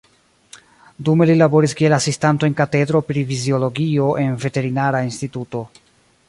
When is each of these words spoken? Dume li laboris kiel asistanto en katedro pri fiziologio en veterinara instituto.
Dume 1.09 1.27
li 1.29 1.35
laboris 1.41 1.75
kiel 1.81 1.95
asistanto 1.97 2.47
en 2.49 2.57
katedro 2.63 3.03
pri 3.11 3.25
fiziologio 3.33 4.09
en 4.25 4.35
veterinara 4.47 5.05
instituto. 5.11 5.63